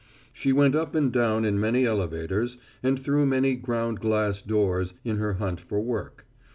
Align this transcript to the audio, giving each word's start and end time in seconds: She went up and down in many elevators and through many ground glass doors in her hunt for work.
She 0.33 0.51
went 0.51 0.73
up 0.75 0.95
and 0.95 1.13
down 1.13 1.45
in 1.45 1.59
many 1.59 1.85
elevators 1.85 2.57
and 2.81 2.99
through 2.99 3.27
many 3.27 3.55
ground 3.55 3.99
glass 3.99 4.41
doors 4.41 4.95
in 5.03 5.17
her 5.17 5.33
hunt 5.33 5.59
for 5.61 5.79
work. 5.79 6.25